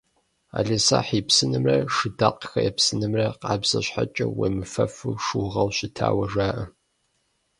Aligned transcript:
«ӏэлисахь 0.53 1.11
и 1.19 1.21
псынэмрэ» 1.27 1.77
«Шыдакъхэ 1.95 2.59
я 2.67 2.71
псынэмрэ» 2.77 3.27
къабзэ 3.41 3.79
щхьэкӏэ, 3.85 4.25
уемыфэфу 4.37 5.21
шыугъэу 5.23 5.69
щытауэ 5.75 6.25
жаӏэ. 6.33 6.63